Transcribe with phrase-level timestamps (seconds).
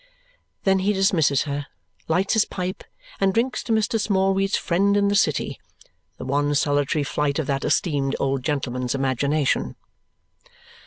[0.63, 1.67] Then he dismisses her,
[2.07, 2.83] lights his pipe,
[3.19, 3.99] and drinks to Mr.
[3.99, 5.59] Smallweed's friend in the city
[6.17, 9.75] the one solitary flight of that esteemed old gentleman's imagination.